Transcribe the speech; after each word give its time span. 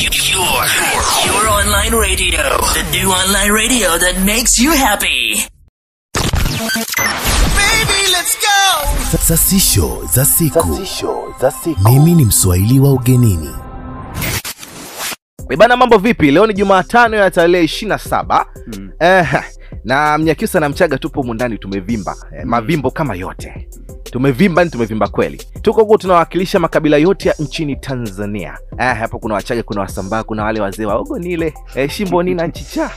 Your, 0.00 0.08
your 1.28 1.44
online 1.48 1.92
radio. 1.92 2.40
The 2.72 2.88
new 2.90 3.10
online 3.12 3.52
radio 3.52 3.98
that 3.98 4.16
makes 4.24 4.58
you 4.58 4.72
happy. 4.72 5.44
Sasisho 9.18 10.08
za 10.14 10.24
siku. 10.24 10.78
Mimi 11.84 12.14
ni 12.14 12.24
Mswahili 12.24 12.80
wa 12.80 12.92
ugenini. 12.92 13.50
Eh, 15.50 15.58
Bana, 15.58 15.76
mambo 15.76 15.98
vipi? 15.98 16.30
Leo 16.30 16.46
ni 16.46 16.54
Jumatano 16.54 17.16
ya 17.16 17.30
tarehe 17.30 17.64
27 17.64 18.44
mm. 18.66 18.90
eh, 19.00 19.26
na 19.84 20.18
Mnyakyusa 20.18 20.60
na 20.60 20.68
Mchaga 20.68 20.98
tupo 20.98 21.22
mundani 21.22 21.58
tumevimba 21.58 22.16
eh, 22.38 22.44
mavimbo 22.46 22.90
kama 22.90 23.14
yote 23.14 23.68
tumevimba, 24.10 24.64
ni 24.64 24.70
tumevimba 24.70 25.08
kweli. 25.08 25.36
Tuko 25.62 25.80
huku 25.80 25.98
tunawakilisha 25.98 26.58
makabila 26.58 26.96
yote 26.96 27.28
ya 27.28 27.34
nchini 27.38 27.76
Tanzania. 27.76 28.58
Eh, 28.78 28.96
hapo 28.96 29.18
kuna 29.18 29.34
Wachaga, 29.34 29.62
kuna 29.62 29.80
Wasambaa, 29.80 30.22
kuna 30.22 30.44
wale 30.44 30.60
wazee 30.60 30.84
waogo 30.84 31.18
nile 31.18 31.54
eh, 31.74 31.90
Shimbo 31.90 32.22
nina 32.22 32.46
Nchicha. 32.46 32.90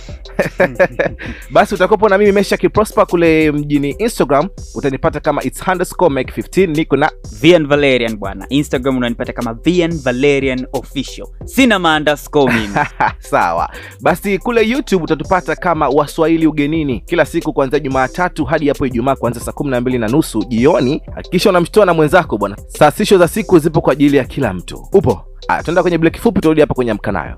Basi 1.51 1.75
utakopo 1.75 2.09
na 2.09 2.17
mimi 2.17 2.31
Mesha 2.31 2.57
Kiprosper 2.57 3.07
kule 3.07 3.51
mjini 3.51 3.89
Instagram, 3.91 4.47
utanipata 4.75 5.19
kama 5.19 5.43
it's 5.43 5.67
underscore 5.67 6.13
make 6.13 6.41
15 6.41 6.67
niko 6.77 6.95
na 6.97 7.11
VN 7.41 7.67
Valerian 7.67 8.15
bwana. 8.17 8.45
Instagram 8.49 8.97
unanipata 8.97 9.33
kama 9.33 9.53
VN 9.53 9.97
Valerian 10.03 10.67
official. 10.73 11.27
Sina 11.45 11.79
maunderscore 11.79 12.53
mimi. 12.53 12.73
sawa 13.19 13.69
basi 14.01 14.37
kule 14.39 14.69
youtube 14.69 15.03
utatupata 15.03 15.55
kama 15.55 15.89
waswahili 15.89 16.47
ugenini 16.47 16.99
kila 16.99 17.25
siku 17.25 17.53
kuanzia 17.53 17.79
jumatatu 17.79 18.45
hadi 18.45 18.67
hapo 18.67 18.85
ijumaa 18.85 19.15
kuanzia 19.15 19.41
saa 19.43 19.51
kumi 19.51 19.71
na 19.71 19.81
mbili 19.81 19.97
na 19.97 20.07
nusu 20.07 20.43
jioni 20.43 21.01
hakikisha 21.15 21.49
unamshtua 21.49 21.85
na 21.85 21.93
mwenzako 21.93 22.37
bwana. 22.37 22.55
Sasisho 22.67 23.17
za 23.17 23.27
siku 23.27 23.59
zipo 23.59 23.81
kwa 23.81 23.93
ajili 23.93 24.17
ya 24.17 24.23
kila 24.23 24.53
mtu. 24.53 24.87
Upo. 24.93 25.21
Aya 25.47 25.63
tuenda 25.63 25.81
kwenye 25.81 25.97
bleki 25.97 26.19
fupi 26.19 26.41
turudi 26.41 26.61
hapa 26.61 26.73
kwenye 26.73 26.91
amkanayo 26.91 27.37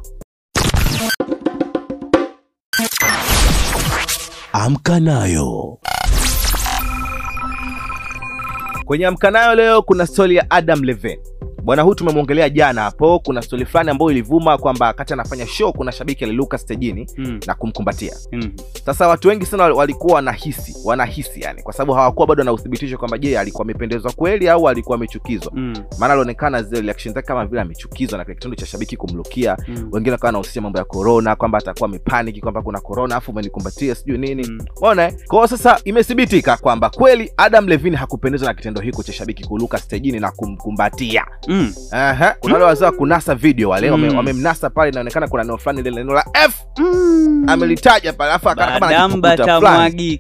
Amka 4.54 5.00
nayo. 5.00 5.78
kwenye 8.86 9.06
amkanayo 9.06 9.56
leo 9.56 9.82
kuna 9.82 10.08
stori 10.08 10.36
ya 10.36 10.52
adam 10.52 10.84
leven 10.84 11.18
bwana 11.66 11.82
huyu 11.82 11.96
tumemwongelea 11.96 12.50
jana 12.50 12.82
hapo 12.82 13.20
kuna 13.20 13.42
stori 13.42 13.66
fulani 13.66 13.90
ambayo 13.90 14.12
ilivuma 14.12 14.58
kwamba 14.58 14.86
wakati 14.86 15.14
anafanya 15.14 15.48
show 15.48 15.74
kuna 15.74 15.92
shabiki 15.92 16.24
aliluka 16.24 16.58
stejini 16.58 17.08
Mm. 17.18 17.40
na 17.48 17.54
kumkumbatia 17.56 18.14
Mm. 18.32 18.52
sasa 18.86 19.08
watu 19.08 19.28
wengi 19.28 19.46
sana 19.46 19.64
walikuwa 19.64 20.14
wanahisi 20.16 20.76
wanahisi 20.86 21.42
yani 21.42 21.62
kwa 21.64 21.74
sababu 21.74 21.94
hawakuwa 21.94 22.28
bado 22.28 22.44
na 22.44 22.54
uthibitisho 22.54 22.98
kwamba 22.98 23.18
je 23.18 23.40
alikuwa 23.40 23.64
amependezwa 23.64 24.12
kweli 24.12 24.50
au 24.50 24.70
alikuwa 24.70 24.96
amechukizwa 24.98 25.52
Mm. 25.56 25.74
maana 26.00 26.14
alionekana 26.14 26.64
zile 26.64 26.82
reaction 26.82 27.14
zake 27.14 27.28
kama 27.28 27.46
vile 27.46 27.62
amechukizwa 27.62 28.18
na 28.18 28.24
kile 28.26 28.36
kitendo 28.36 28.56
cha 28.56 28.66
shabiki 28.66 28.98
kumlukia 28.98 29.58
Mm. 29.68 29.90
wengine 29.92 30.12
wakawa 30.12 30.28
wanahusisha 30.28 30.62
mambo 30.62 30.80
ya 30.80 30.86
corona 30.86 31.36
kwamba 31.36 31.58
atakuwa 31.58 31.90
amepaniki 31.90 32.42
kwamba 32.42 32.62
kuna 32.62 32.80
corona 32.82 33.16
afu 33.16 33.32
umenikumbatia 33.32 33.96
sijui 33.96 34.18
nini 34.18 34.48
Mm. 34.48 34.60
Umeona, 34.78 35.04
eh? 35.08 35.14
kwa 35.28 35.48
sasa 35.48 35.80
imethibitika 35.84 36.58
kwamba 36.58 36.90
kweli 36.90 37.32
adam 37.38 37.68
levin 37.68 37.96
hakupendezwa 37.96 38.48
na 38.48 38.54
kitendo 38.54 38.82
hiko 38.82 39.04
cha 39.04 39.14
shabiki 39.14 39.44
kuluka 39.44 39.78
stejini 39.78 40.20
na 40.20 40.32
kumkumbatia 40.32 41.26
Mm. 41.48 41.55
Aha, 41.92 42.36
kuna 42.40 42.54
wale 42.54 42.66
wazee 42.66 42.86
wa 42.86 42.92
kunasa 42.92 43.36
video 43.36 43.70
wale 43.70 43.90
wame- 43.92 44.10
Mm. 44.10 44.18
wamemnasa 44.18 44.70
pale 44.70 44.92
inaonekana 44.92 45.28
kuna 45.28 45.44
neno 45.44 45.58
fulani 45.58 45.82
lile 45.82 45.96
neno 45.96 46.14
la 46.14 46.26
f. 46.46 46.54
Mm. 46.78 47.44
amelitaja 47.48 48.14
pale 48.14 48.30
alafu 48.30 48.50
akawa 48.50 48.68
kama 48.72 48.88
anajipukuta 48.88 49.60
fulani. 49.60 50.20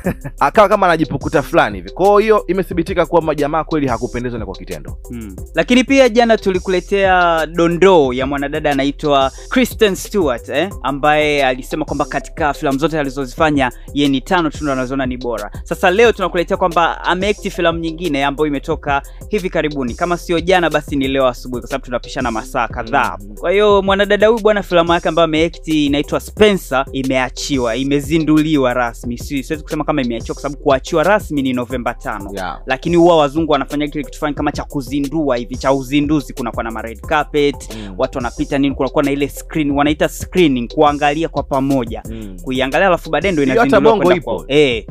Akawa 0.40 0.68
kama 0.68 0.86
anajipukuta 0.86 1.42
fulani 1.42 1.76
hivi. 1.78 1.90
Kwa 1.90 2.20
hiyo 2.22 2.44
imethibitika 2.46 3.06
kwamba 3.06 3.34
jamaa 3.34 3.64
kweli 3.64 3.86
hakupendezwa 3.86 4.38
na 4.38 4.46
kwa 4.46 4.54
kitendo. 4.54 4.98
Mm. 5.10 5.36
lakini 5.54 5.84
pia 5.84 6.08
jana 6.08 6.36
tulikuletea 6.38 7.46
dondoo 7.46 8.12
ya 8.12 8.26
mwanadada 8.26 8.70
anaitwa 8.70 9.32
kristen 9.48 9.94
stewart 9.94 10.48
eh, 10.48 10.70
ambaye 10.82 11.46
alisema 11.46 11.84
kwamba 11.84 12.04
katika 12.04 12.54
filamu 12.54 12.78
zote 12.78 12.98
alizozifanya 13.00 13.72
yeye 13.94 14.08
ni 14.08 14.20
tano 14.20 14.50
tu 14.50 14.58
ndo 14.62 14.72
anaziona 14.72 15.06
ni 15.06 15.16
bora. 15.16 15.50
Sasa 15.64 15.90
leo 15.90 16.12
tunakuletea 16.12 16.56
kwamba 16.56 17.04
ameact 17.04 17.48
filamu 17.50 17.78
nyingine 17.78 18.24
ambayo 18.24 18.46
imetoka 18.46 19.02
hivi 19.28 19.50
karibuni. 19.50 19.94
Kama 19.94 20.16
sio 20.16 20.40
jana 20.40 20.70
basi 20.74 20.96
ni 20.96 21.08
leo 21.08 21.26
asubuhi 21.26 21.60
kwa 21.60 21.68
sababu 21.70 21.84
tunapishana 21.84 22.30
masaa 22.30 22.68
kadhaa 22.68 23.18
kwa 23.40 23.50
hiyo 23.50 23.82
mwanadada 23.82 24.26
huyu 24.28 24.40
bwana 24.42 24.62
filamu 24.62 24.92
yake 24.92 25.08
ambayo 25.08 25.24
ameekti 25.24 25.86
inaitwa 25.86 26.20
spencer 26.20 26.86
imeachiwa 26.92 27.76
imezinduliwa 27.76 28.74
rasmi 28.74 29.18
siwezi 29.18 29.56
kusema 29.62 29.84
kama 29.84 30.02
imeachiwa 30.02 30.34
kwa 30.34 30.42
sababu 30.42 30.60
kuachiwa 30.62 31.02
rasmi 31.02 31.42
ni 31.42 31.52
novemba 31.52 31.94
tano 31.94 32.30
yeah. 32.34 32.60
lakini 32.66 32.96
huwa 32.96 33.16
wazungu 33.16 33.52
wanafanya 33.52 33.88
kile 33.88 34.04
kitu 34.04 34.18
fulani 34.18 34.36
kama 34.36 34.52
cha 34.52 34.64
kuzindua 34.64 35.36
hivi 35.36 35.56
cha 35.56 35.72
uzinduzi 35.72 36.32
kunakuwa 36.32 36.64
na 36.64 36.70
ma 36.70 36.82
red 36.82 37.00
carpet 37.00 37.54
Mm. 37.76 37.94
watu 37.98 38.18
wanapita 38.18 38.58
nini 38.58 38.74
kunakuwa 38.74 39.02
na 39.04 39.10
ile 39.10 39.28
screen 39.28 39.70
wanaita 39.70 40.08
screening 40.08 40.68
kuangalia 40.74 41.28
kwa 41.28 41.42
pamoja 41.42 42.02
Mm. 42.10 42.36
kuiangalia 42.42 42.86
alafu 42.86 43.10
baadaye 43.10 43.32
ndo 43.32 43.42
inazinduliwa 43.42 43.96
kwenda 43.96 44.22
kwa 44.24 44.44
eh 44.48 44.86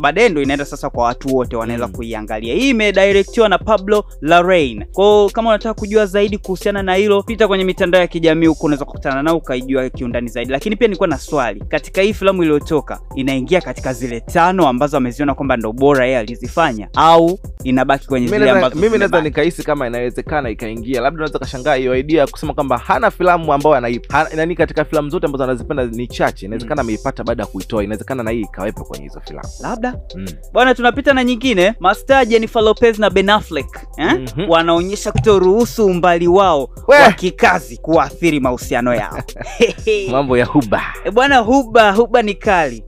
baadaye 0.00 0.28
ndo 0.28 0.42
inaenda 0.42 0.64
sasa 0.64 0.90
kwa 0.90 1.04
watu 1.04 1.36
wote 1.36 1.56
wanaweza 1.56 1.86
Mm. 1.86 1.92
kuiangalia 1.92 2.54
hii 2.54 2.70
imedirectiwa 2.70 3.48
na 3.48 3.58
Pablo 3.58 4.04
Larraín 4.20 4.84
kwao 4.92 5.19
kama 5.28 5.48
unataka 5.50 5.74
kujua 5.74 6.06
zaidi 6.06 6.38
kuhusiana 6.38 6.82
na 6.82 6.94
hilo 6.94 7.22
pita 7.22 7.48
kwenye 7.48 7.64
mitandao 7.64 8.00
ya 8.00 8.06
kijamii 8.06 8.46
huko 8.46 8.66
unaweza 8.66 8.84
kukutana 8.84 9.22
nao 9.22 9.36
ukaijua 9.36 9.90
kiundani 9.90 10.28
zaidi. 10.28 10.52
Lakini 10.52 10.76
pia 10.76 10.86
nilikuwa 10.88 11.08
na 11.08 11.18
swali. 11.18 11.60
Katika 11.68 12.02
hii 12.02 12.12
filamu 12.12 12.42
iliyotoka 12.42 13.00
inaingia 13.14 13.60
katika 13.60 13.92
zile 13.92 14.20
tano 14.20 14.68
ambazo 14.68 14.96
ameziona 14.96 15.34
kwamba 15.34 15.56
ndo 15.56 15.72
bora 15.72 16.04
yeye 16.06 16.18
alizifanya? 16.18 16.88
Au 16.96 17.38
inabaki 17.64 18.06
kwenye 18.06 18.26
zile 18.28 18.50
ambazo 18.50 18.76
mimi 18.76 18.98
naweza 18.98 19.20
nikahisi 19.20 19.62
kama 19.62 19.86
inawezekana 19.86 20.50
ikaingia. 20.50 21.00
Labda 21.00 21.16
unaweza 21.16 21.38
kashangaa 21.38 21.74
hiyo 21.74 21.96
idea 21.96 22.20
ya 22.20 22.26
kusema 22.26 22.54
kwamba 22.54 22.78
hana 22.78 23.10
filamu 23.10 23.52
ambayo 23.52 23.76
anaipa. 23.76 24.28
Nani 24.36 24.54
katika 24.56 24.84
filamu 24.84 25.08
zote 25.10 25.26
ambazo 25.26 25.44
anazipenda 25.44 25.84
ni 25.84 26.06
chache. 26.06 26.46
Inawezekana 26.46 26.80
ameipata 26.80 27.24
baada 27.24 27.42
ya 27.42 27.46
kuitoa. 27.46 27.84
Inawezekana 27.84 28.22
na 28.22 28.30
hii 28.30 28.40
ikawepo 28.40 28.84
kwenye 28.84 29.04
hizo 29.04 29.20
filamu. 29.20 29.48
Labda? 29.62 29.94
Mm. 30.16 30.26
bwana 30.52 30.74
tunapita 30.74 31.12
na 31.14 31.24
nyingine. 31.24 31.74
Mastaa 31.80 32.24
jennifer 32.24 32.62
lopez 32.62 32.98
na 32.98 33.10
ben 33.10 33.28
affleck 33.30 33.80
eh? 33.96 34.12
Mhm. 34.12 34.50
wanaonyesha 34.50 34.99
kutoruhusu 35.08 35.86
umbali 35.86 36.28
wao 36.28 36.68
wa 36.86 37.12
kikazi 37.12 37.76
kuathiri 37.76 38.40
mahusiano 38.40 38.94
yao. 38.94 39.18
Mambo 40.10 40.38
ya 40.38 40.44
huba. 40.44 40.82
E 41.04 41.10
bwana 41.10 41.38
huba 41.38 41.92
huba 41.92 42.22
ni 42.22 42.34
kali. 42.34 42.84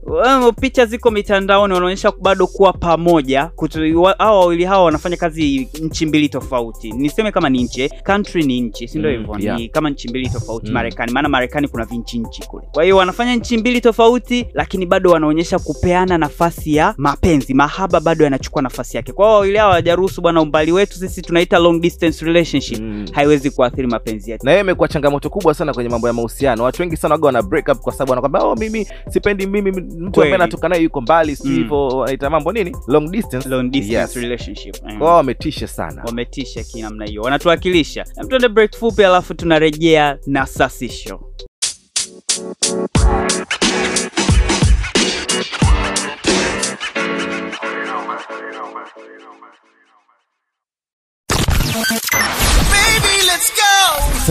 Picha 0.61 0.85
ziko 0.85 1.11
mitandaoni 1.11 1.73
wanaonyesha 1.73 2.11
bado 2.21 2.47
kuwa 2.47 2.73
pamoja. 2.73 3.51
Hawa 4.17 4.39
wawili 4.39 4.63
hawa 4.65 4.83
wanafanya 4.85 5.17
kazi 5.17 5.69
nchi 5.81 6.05
mbili 6.05 6.29
tofauti. 6.29 6.91
Niseme 6.91 7.31
kama 7.31 7.49
ni 7.49 7.63
nchi 7.63 7.81
eh, 7.81 7.91
country 8.05 8.43
ni 8.43 8.61
nchi 8.61 8.87
si 8.87 8.99
ndio 8.99 9.11
Mm, 9.11 9.17
hivyo? 9.17 9.35
yeah. 9.39 9.57
ni 9.59 9.69
kama 9.69 9.89
nchi 9.89 10.07
mbili 10.09 10.29
tofauti 10.29 10.67
Mm. 10.67 10.73
marekani. 10.73 11.11
Maana 11.11 11.29
marekani 11.29 11.67
kuna 11.67 11.85
vinchi 11.85 12.19
nchi 12.19 12.41
kule. 12.41 12.67
Kwa 12.71 12.83
hiyo 12.83 12.97
wanafanya 12.97 13.35
nchi 13.35 13.57
mbili 13.57 13.81
tofauti 13.81 14.47
lakini 14.53 14.85
bado 14.85 15.11
wanaonyesha 15.11 15.59
kupeana 15.59 16.17
nafasi 16.17 16.75
ya 16.75 16.93
mapenzi. 16.97 17.53
Mahaba 17.53 17.99
bado 17.99 18.23
yanachukua 18.23 18.61
nafasi 18.61 18.97
yake. 18.97 19.11
Kwa 19.13 19.25
hiyo 19.25 19.33
wawili 19.35 19.57
hawa 19.57 19.69
hawajaruhusu 19.69 20.21
bwana 20.21 20.41
umbali 20.41 20.71
wetu 20.71 20.97
sisi 20.97 21.21
tunaita 21.21 21.59
long 21.59 21.81
distance 21.81 22.02
relationship 22.11 22.79
Mm. 22.79 23.05
haiwezi 23.11 23.49
kuathiri 23.51 23.87
mapenzi 23.87 24.31
yetu. 24.31 24.45
Na 24.45 24.51
hiyo 24.51 24.63
imekuwa 24.63 24.87
changamoto 24.87 25.29
kubwa 25.29 25.53
sana 25.53 25.73
kwenye 25.73 25.89
mambo 25.89 26.07
ya 26.07 26.13
mahusiano. 26.13 26.63
Watu 26.63 26.81
wengi 26.81 26.97
sana 26.97 27.15
waga 27.15 27.25
wana 27.25 27.41
break 27.41 27.67
up 27.67 27.77
kwa 27.77 27.93
sababu 27.93 28.09
wanakwambia 28.11 28.41
oh, 28.41 28.55
mimi 28.55 28.87
sipendi 29.09 29.47
mimi 29.47 29.71
mtu 29.71 30.21
ambaye 30.21 30.37
natoka 30.37 30.69
naye 30.69 30.83
yuko 30.83 31.01
mbali 31.01 31.35
sijui 31.35 31.63
Mm. 31.63 31.71
wanaita 31.71 32.29
mambo 32.29 32.51
nini? 32.51 32.75
Long 32.87 33.11
distance. 33.11 33.49
Long 33.49 33.71
distance 33.71 33.93
Yes. 33.99 34.15
relationship. 34.15 34.75
Mm. 34.85 34.99
kwao 34.99 35.15
wametisha 35.17 35.67
sana. 35.67 36.03
Wametisha 36.05 36.63
kinamna 36.63 37.05
hiyo. 37.05 37.21
Wanatuwakilisha. 37.21 38.05
Hem, 38.15 38.27
tuende 38.27 38.47
break 38.49 38.75
fupi 38.77 39.03
alafu 39.03 39.33
tunarejea 39.33 40.17
na 40.27 40.45
sasisho 40.45 41.19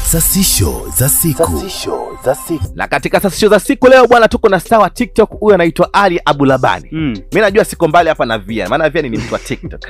Sasisho 0.04 0.82
za 0.96 1.08
siku. 1.08 1.50
na 2.74 2.88
katika 2.88 3.20
sasisho 3.20 3.48
za 3.48 3.60
siku 3.60 3.88
leo 3.88 4.06
bwana 4.06 4.28
tuko 4.28 4.48
na 4.48 4.60
star 4.60 4.80
wa 4.80 4.90
tiktok. 4.90 5.30
Huyu 5.40 5.54
anaitwa 5.54 5.92
ali 5.94 6.20
abulabani. 6.24 6.88
Mm. 6.92 7.16
mi 7.32 7.40
najua 7.40 7.64
siko 7.64 7.88
mbali 7.88 8.08
hapa 8.08 8.26
na 8.26 8.38
via 8.38 8.68
maana 8.68 8.88
via 8.90 9.02
ni 9.02 9.08
mtu 9.18 9.34
wa 9.34 9.38
tiktok. 9.40 9.80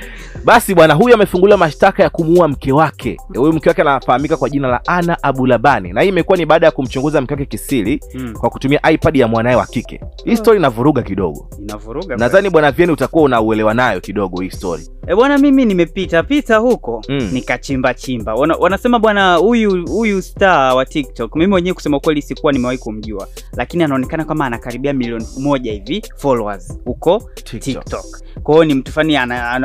Basi 0.44 0.74
bwana 0.74 0.94
huyu 0.94 1.14
amefunguliwa 1.14 1.58
mashtaka 1.58 2.02
ya 2.02 2.10
kumuua 2.10 2.48
mke 2.48 2.72
wake. 2.72 3.16
Huyu 3.36 3.52
mke 3.52 3.68
wake 3.68 3.80
anafahamika 3.82 4.36
kwa 4.36 4.50
jina 4.50 4.68
la 4.68 4.80
ana 4.86 5.22
abulabani. 5.22 5.92
Na 5.92 6.00
hii 6.00 6.08
imekuwa 6.08 6.38
ni 6.38 6.46
baada 6.46 6.66
ya 6.66 6.72
kumchunguza 6.72 7.20
mke 7.20 7.34
wake 7.34 7.46
kisiri 7.46 8.00
Mm. 8.14 8.32
kwa 8.32 8.50
kutumia 8.50 8.90
ipad 8.90 9.16
ya 9.16 9.28
mwanae 9.28 9.56
wa 9.56 9.66
kike. 9.66 10.00
Hii 10.24 10.36
story 10.36 10.58
inavuruga 10.58 11.02
kidogo. 11.02 11.48
Inavuruga 11.62 12.16
nadhani 12.16 12.50
bwana 12.50 12.70
vieni 12.72 12.92
utakuwa 12.92 13.24
unauelewa 13.24 13.74
nayo 13.74 14.00
kidogo 14.00 14.42
hii 14.42 14.50
story 14.50 14.88
e 15.06 15.14
bwana 15.14 15.38
mimi 15.38 15.64
nimepita 15.64 16.22
pita 16.22 16.56
huko. 16.56 17.02
Mm. 17.08 17.28
nikachimba 17.32 17.94
chimba. 17.94 18.34
Wana, 18.34 18.56
wanasema 18.56 18.98
bwana 18.98 19.34
huyu 19.36 19.86
huyu 19.86 20.22
star 20.22 20.76
wa 20.76 20.84
tiktok. 20.86 21.34
Mimi 21.36 21.46
mwenyewe 21.46 21.74
kusema 21.74 22.00
kweli 22.00 22.22
sikuwa 22.22 22.52
nimewahi 22.52 22.78
kumjua. 22.78 23.28
Lakini 23.56 23.84
anaonekana 23.84 24.24
kama 24.24 24.46
anakaribia 24.46 24.92
milioni 24.92 25.26
moja 25.40 25.72
hivi 25.72 26.02
followers 26.16 26.78
huko 26.84 27.30
TikTok. 27.34 27.60
tiktok. 27.60 28.04
Kwa 28.42 28.54
hiyo 28.54 28.64
ni 28.64 28.74
mtu 28.74 28.92
fulani 28.92 29.16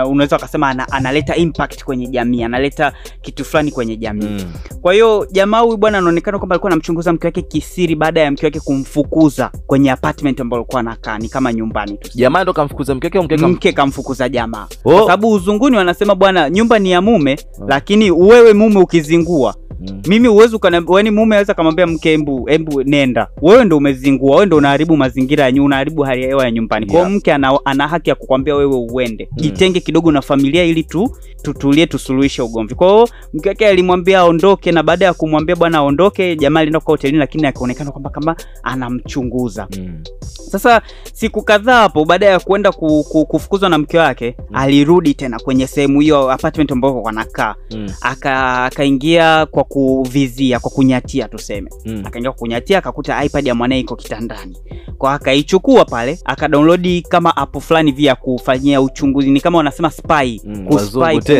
unaweza 0.09 0.37
ukasema 0.37 0.69
ana, 0.69 0.91
analeta 0.91 1.35
impact 1.35 1.83
kwenye 1.83 2.07
jamii 2.07 2.43
analeta 2.43 2.93
kitu 3.21 3.45
fulani 3.45 3.71
kwenye 3.71 3.95
jamii. 3.97 4.25
Mm. 4.25 4.53
kwa 4.81 4.93
hiyo 4.93 5.27
jamaa 5.31 5.59
huyu 5.59 5.77
bwana 5.77 5.97
anaonekana 5.97 6.37
kwamba 6.37 6.53
alikuwa 6.55 6.71
anamchunguza 6.71 7.13
mke 7.13 7.27
wake 7.27 7.41
kisiri 7.41 7.95
baada 7.95 8.21
ya 8.21 8.31
mke 8.31 8.45
wake 8.45 8.59
kumfukuza 8.59 9.51
kwenye 9.67 9.91
apartment 9.91 10.39
ambayo 10.41 10.61
alikuwa 10.61 10.79
anakaa. 10.79 11.17
Ni 11.17 11.29
kama 11.29 11.53
nyumbani 11.53 11.97
tu. 11.97 12.11
Jamaa 12.15 12.43
ndo 12.43 12.53
kamfukuza 12.53 12.95
mke 12.95 13.17
wake, 13.19 13.37
mke 13.37 13.71
kamfukuza 13.71 14.29
jamaa. 14.29 14.67
Oh. 14.85 14.91
kwa 14.91 15.01
sababu 15.01 15.26
uzunguni 15.31 15.77
wanasema 15.77 16.15
bwana 16.15 16.49
nyumba 16.49 16.79
ni 16.79 16.91
ya 16.91 17.01
mume 17.01 17.37
Oh. 17.61 17.65
lakini 17.67 18.11
wewe 18.11 18.53
mume 18.53 18.79
ukizingua. 18.79 19.55
Mm. 19.79 20.01
mimi 20.07 20.27
uwezi 20.27 20.57
yani 20.95 21.11
mume 21.11 21.35
aweza 21.35 21.53
kamwambia 21.53 21.87
mke 21.87 22.13
embu 22.13 22.49
embu 22.49 22.83
nenda. 22.83 23.27
Wewe 23.41 23.65
ndo 23.65 23.77
umezingua 23.77 24.31
wewe 24.35 24.45
ndo 24.45 24.57
unaharibu 24.57 24.97
mazingira 24.97 25.43
ya 25.43 25.51
nyumba 25.51 25.65
unaharibu 25.65 26.01
hali 26.01 26.21
ya 26.21 26.27
hewa 26.27 26.43
ya 26.45 26.51
nyumbani. 26.51 26.85
Kwa 26.85 26.95
hiyo 26.95 27.09
mke 27.17 27.33
ana, 27.33 27.59
ana 27.65 27.87
haki 27.87 28.09
ya 28.09 28.15
kukwambia 28.15 28.55
wewe 28.55 28.75
uende. 28.91 29.29
Jitenge 29.35 29.79
kidogo 29.79 30.11
na 30.11 30.21
familia 30.21 30.63
ili 30.63 30.83
tu 30.83 31.15
tutulie 31.41 31.85
tusuluhishe 31.87 32.41
ugomvi. 32.41 32.75
Kwa 32.75 32.87
hiyo 32.91 33.09
mke 33.33 33.49
wake 33.49 33.67
alimwambia 33.67 34.19
aondoke 34.19 34.71
na 34.71 34.83
baada 34.83 35.05
ya 35.05 35.13
kumwambia 35.13 35.55
bwana 35.55 35.77
aondoke 35.77 36.35
jamaa 36.35 36.59
alienda 36.59 36.79
kwa 36.79 36.91
hotelini 36.93 37.19
lakini 37.19 37.47
akaonekana 37.47 37.91
kwamba 37.91 38.09
kama 38.09 38.35
anamchunguza. 38.63 39.67
Mm. 39.77 40.03
Sasa 40.51 40.81
siku 41.13 41.41
kadhaa 41.41 41.79
hapo 41.81 42.05
baada 42.05 42.25
ya 42.25 42.39
kuenda 42.39 42.71
ku, 42.71 43.03
ku, 43.11 43.25
kufukuzwa 43.25 43.69
na 43.69 43.77
mke 43.77 43.97
wake 43.97 44.37
alirudi 44.53 45.13
tena 45.13 45.39
kwenye 45.39 45.67
sehemu 45.67 45.99
hiyo 45.99 46.31
apartment 46.31 46.71
ambako 46.71 47.01
wanakaa 47.01 47.55
Mm. 47.71 47.89
aka 48.01 48.63
akaingia 48.65 49.45
kwa 49.45 49.63
kuvizia 49.63 50.59
kwa 50.59 50.71
kunyatia 50.71 51.27
tuseme 51.27 51.69
Mm. 51.85 52.03
akaingia 52.05 52.31
kwa 52.31 52.39
kunyatia 52.39 52.77
akakuta 52.77 53.23
ipad 53.25 53.47
ya 53.47 53.55
mwanae 53.55 53.79
iko 53.79 53.95
kitandani 53.95 54.57
kwa 54.97 55.13
akaichukua 55.13 55.85
pale 55.85 56.19
akadownload 56.25 57.01
kama 57.09 57.37
app 57.37 57.57
fulani 57.59 57.91
vya 57.91 58.15
kufanyia 58.15 58.81
uchunguzi 58.81 59.29
ni 59.31 59.41
kama 59.41 59.57
wanasema 59.57 59.91
spy 59.91 60.41
Mm, 60.43 60.65
kuspy 60.67 60.99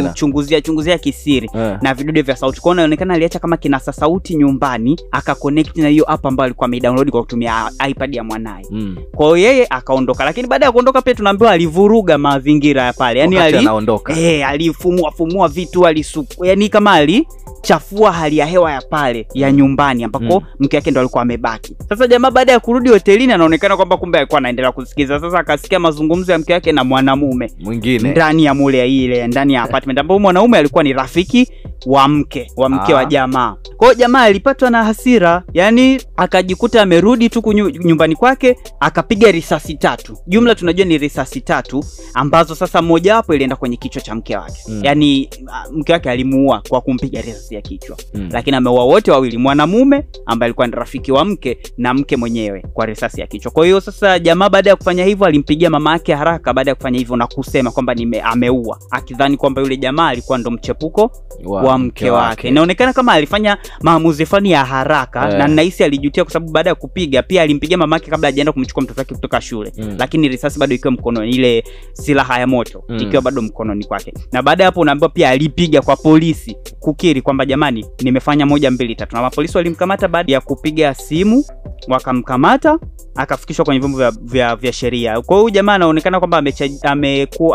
kuchunguzia 0.09 0.61
chunguzia 0.61 0.97
kisiri 0.97 1.49
yeah. 1.55 1.83
na 1.83 1.93
vidude 1.93 2.21
vya 2.21 2.35
sauti 2.35 2.61
kwao 2.61 2.73
inaonekana 2.75 3.13
aliacha 3.13 3.39
kama 3.39 3.57
kinasa 3.57 3.93
sauti 3.93 4.35
nyumbani 4.35 4.99
akaconnect 5.11 5.77
na 5.77 5.87
hiyo 5.87 6.11
app 6.11 6.25
ambayo 6.25 6.45
alikuwa 6.45 6.65
ameidownload 6.65 7.09
kwa 7.09 7.21
kutumia 7.21 7.71
ipad 7.89 8.15
ya 8.15 8.23
mwanaye 8.23 8.65
Mm. 8.71 8.96
Kwa 9.15 9.25
hiyo 9.37 9.37
yeye 9.51 9.67
akaondoka. 9.69 10.25
Lakini 10.25 10.47
baada 10.47 10.65
ya 10.65 10.71
kuondoka 10.71 11.01
pia 11.01 11.13
tunaambiwa 11.15 11.51
alivuruga 11.51 12.17
mazingira 12.17 12.83
ya 12.83 12.93
pale. 12.93 13.19
Yani 13.19 13.35
Wakati 13.35 13.55
ali, 13.55 13.65
anaondoka. 13.67 14.19
Eh, 14.19 14.47
alifumua 14.47 15.11
fumua 15.11 15.47
vitu 15.47 15.87
alisuku. 15.87 16.45
Yani 16.45 16.69
kama 16.69 16.91
alichafua 16.91 18.11
hali 18.11 18.37
ya 18.37 18.45
hewa 18.45 18.71
ya 18.71 18.81
pale 18.81 19.27
ya 19.33 19.51
nyumbani 19.51 20.03
ambako 20.03 20.25
Mm. 20.39 20.45
mke 20.59 20.75
wake 20.75 20.91
ndo 20.91 20.99
alikuwa 21.01 21.21
amebaki. 21.21 21.75
Sasa 21.89 22.07
jamaa 22.07 22.31
baada 22.31 22.51
ya 22.51 22.59
kurudi 22.59 22.89
hotelini 22.89 23.33
anaonekana 23.33 23.75
kwamba 23.75 23.97
kumbe 23.97 24.17
alikuwa 24.17 24.37
anaendelea 24.37 24.71
kusikiza. 24.71 25.19
Sasa 25.19 25.39
akasikia 25.39 25.79
mazungumzo 25.79 26.31
ya 26.31 26.37
mke 26.39 26.53
wake 26.53 26.71
na 26.71 26.83
mwanamume. 26.83 27.51
Mwingine. 27.59 28.11
Ndani 28.11 28.43
ya 28.43 28.53
mule 28.53 28.95
ile 28.95 29.27
ndani 29.27 29.53
ya 29.53 29.63
apartment 29.63 29.99
ambapo 29.99 30.19
mwanaume 30.19 30.57
alikuwa 30.57 30.83
ni 30.83 30.93
rafiki 30.93 31.47
wa 31.85 32.07
mke 32.07 32.51
wa 32.57 32.69
mke 32.69 32.93
Ah. 32.93 32.95
wa 32.95 33.05
jamaa. 33.05 33.55
Kwa 33.77 33.87
hiyo 33.87 33.99
jamaa 33.99 34.21
alipatwa 34.21 34.69
na 34.69 34.83
hasira 34.83 35.43
yani 35.53 36.01
akajikuta 36.17 36.81
amerudi 36.81 37.29
tu 37.29 37.53
nyumbani 37.85 38.15
kwake 38.15 38.55
akapiga 38.79 39.31
risasi 39.31 39.73
tatu. 39.77 40.17
Jumla 40.27 40.55
tunajua 40.55 40.85
ni 40.85 40.97
risasi 40.97 41.41
tatu 41.41 41.83
ambazo 42.13 42.55
sasa 42.55 42.81
mojawapo 42.81 43.33
ilienda 43.35 43.55
kwenye 43.55 43.77
kichwa 43.77 44.01
cha 44.01 44.15
mke 44.15 44.37
wake. 44.37 44.61
Mm. 44.67 44.79
yani 44.83 45.29
ah, 45.53 45.63
mke 45.71 45.93
wake 45.93 46.09
alimuua 46.09 46.61
kwa 46.69 46.81
kumpiga 46.81 47.21
risasi 47.21 47.55
ya 47.55 47.61
kichwa. 47.61 47.97
Mm. 48.13 48.29
lakini 48.31 48.57
ameua 48.57 48.83
wote 48.85 49.11
wawili 49.11 49.37
mwanamume 49.37 50.07
ambaye 50.25 50.47
alikuwa 50.47 50.67
ni 50.67 50.73
rafiki 50.73 51.11
wa 51.11 51.25
mke 51.25 51.57
na 51.77 51.93
mke 51.93 52.17
mwenyewe 52.17 52.63
kwa 52.73 52.85
risasi 52.85 53.21
ya 53.21 53.27
kichwa. 53.27 53.51
Kwa 53.51 53.65
hiyo 53.65 53.81
sasa 53.81 54.19
jamaa 54.19 54.49
baada 54.49 54.69
ya 54.69 54.75
kufanya 54.75 55.05
hivyo 55.05 55.25
alimpigia 55.27 55.69
mama 55.69 55.91
yake 55.91 56.13
haraka. 56.13 56.53
Baada 56.53 56.71
ya 56.71 56.75
kufanya 56.75 56.99
hivyo 56.99 57.15
na 57.15 57.27
kusema 57.27 57.71
kwamba 57.71 57.95
ameua. 58.23 58.79
Akidhani 58.91 59.37
kwamba 59.37 59.61
yule 59.61 59.77
jamaa 59.77 60.07
alikuwa 60.07 60.37
ndo 60.37 60.51
mchepuko 60.51 61.11
wa, 61.67 61.77
mke 61.77 62.09
wake 62.09 62.47
inaonekana 62.47 62.93
kama 62.93 63.13
alifanya 63.13 63.57
maamuzi 63.81 64.25
fulani 64.25 64.51
ya 64.51 64.65
haraka 64.65 65.25
yeah. 65.27 65.37
na 65.37 65.47
nahisi 65.47 65.83
alijutia 65.83 66.23
kwa 66.23 66.33
sababu 66.33 66.51
baada 66.51 66.69
ya 66.69 66.75
kupiga 66.75 67.23
pia 67.23 67.41
alimpiga 67.41 67.77
mamake 67.77 68.11
kabla 68.11 68.27
ajaenda 68.27 68.51
kumchukua 68.51 68.83
mtoto 68.83 69.01
wake 69.01 69.15
kutoka 69.15 69.41
shule 69.41 69.71
Mm. 69.77 69.95
lakini 69.99 70.27
risasi 70.27 70.59
bado 70.59 70.75
ikiwa 70.75 70.91
mkononi 70.91 71.29
ile 71.31 71.63
silaha 71.93 72.39
ya 72.39 72.47
moto 72.47 72.83
Mm. 72.89 72.97
ikiwa 72.97 73.21
bado 73.21 73.41
mkononi 73.41 73.85
kwake 73.85 74.13
na 74.31 74.41
baada 74.41 74.63
ya 74.63 74.67
hapo 74.67 74.79
unaambiwa 74.79 75.09
pia 75.09 75.29
alipiga 75.29 75.81
kwa 75.81 75.95
polisi 75.95 76.57
kukiri 76.79 77.21
kwamba 77.21 77.45
jamani 77.45 77.85
nimefanya 78.01 78.45
moja 78.45 78.71
mbili 78.71 78.95
tatu 78.95 79.15
na 79.15 79.21
mapolisi 79.21 79.57
walimkamata 79.57 80.07
baada 80.07 80.33
ya 80.33 80.41
kupiga 80.41 80.93
simu 80.93 81.43
wakamkamata 81.87 82.79
akafikishwa 83.15 83.65
kwenye 83.65 83.79
vyombo 83.79 83.97
vya, 83.97 84.11
vya, 84.21 84.55
vya 84.55 84.73
sheria 84.73 85.21
kwa 85.21 85.37
hiyo 85.37 85.49
jamaa 85.49 85.73
anaonekana 85.73 86.19
kwamba 86.19 86.43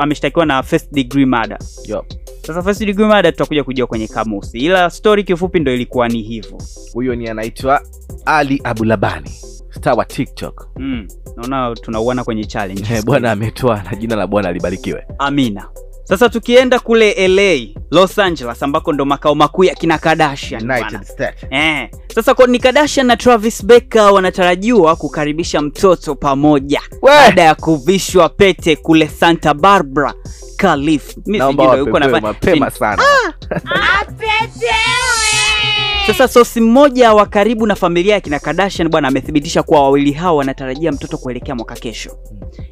ameshtakiwa 0.00 0.46
na 0.46 0.62
first 0.62 0.92
degree 0.92 1.26
murder 1.26 1.58
Yup. 1.88 2.06
Sasa 2.46 2.62
first 2.62 2.84
degree 2.84 3.06
murder 3.06 3.32
tutakuja 3.32 3.64
kujua 3.64 3.86
kwenye 3.86 4.08
kamusi 4.08 4.58
ila 4.58 4.90
story 4.90 5.24
kifupi 5.24 5.60
ndo 5.60 5.74
ilikuwa 5.74 6.08
ni 6.08 6.22
hivyo. 6.22 6.58
Huyo 6.92 7.14
ni 7.14 7.28
anaitwa 7.28 7.82
ali 8.24 8.60
abulabani 8.64 9.30
star 9.70 9.98
wa 9.98 10.04
tiktok. 10.04 10.68
Mm. 10.76 11.08
naona 11.36 11.74
tunauana 11.74 12.24
kwenye 12.24 12.44
challenge 12.44 12.94
Eh, 12.94 13.04
bwana 13.04 13.32
ametoa 13.32 13.82
na 13.82 13.94
jina 13.96 14.16
la 14.16 14.26
bwana 14.26 14.52
libarikiwe. 14.52 15.04
Amina 15.18 15.68
sasa 16.04 16.28
tukienda 16.28 16.78
kule 16.80 17.28
la 17.28 17.80
los 17.90 18.18
angeles 18.18 18.62
ambako 18.62 18.92
ndo 18.92 19.04
makao 19.04 19.34
makuu 19.34 19.64
ya 19.64 19.74
kina 19.74 19.98
Kardashian. 19.98 20.70
United 20.70 21.02
States. 21.04 21.46
Eh, 21.50 21.88
sasa 22.14 22.34
Kourtney 22.34 22.58
Kardashian 22.60 23.06
na 23.06 23.16
Travis 23.16 23.64
Barker 23.66 24.02
wanatarajiwa 24.02 24.96
kukaribisha 24.96 25.62
mtoto 25.62 26.14
pamoja. 26.14 26.80
Baada 27.02 27.42
ya 27.42 27.54
kuvishwa 27.54 28.28
pete 28.28 28.76
kule 28.76 29.08
Santa 29.08 29.54
Barbara 29.54 30.14
California. 30.56 31.22
Mimi 31.26 31.62
sijui 31.62 31.78
yuko 31.78 31.98
na 31.98 32.08
mapema 32.20 32.70
sana 32.70 33.02
Sasa 36.06 36.28
sosi 36.28 36.60
mmoja 36.60 37.12
wa 37.14 37.26
karibu 37.26 37.66
na 37.66 37.74
familia 37.74 38.14
ya 38.14 38.20
kina 38.20 38.38
Kardashian 38.38 38.88
bwana 38.88 39.08
amethibitisha 39.08 39.62
kuwa 39.62 39.82
wawili 39.82 40.12
hao 40.12 40.36
wanatarajia 40.36 40.92
mtoto 40.92 41.18
kuelekea 41.18 41.54
mwaka 41.54 41.74
kesho. 41.74 42.10